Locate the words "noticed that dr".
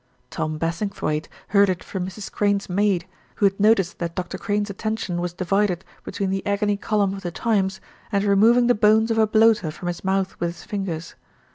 3.59-4.39